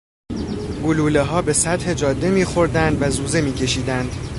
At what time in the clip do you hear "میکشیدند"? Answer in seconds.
3.41-4.15